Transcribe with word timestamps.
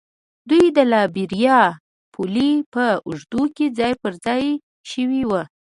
دوی 0.49 0.65
د 0.77 0.79
لایبیریا 0.91 1.59
پولې 2.13 2.51
په 2.73 2.85
اوږدو 3.07 3.43
کې 3.55 3.65
ځای 3.79 3.93
پر 4.01 4.13
ځای 4.25 4.43
شوي 4.91 5.21
وو. 5.29 5.41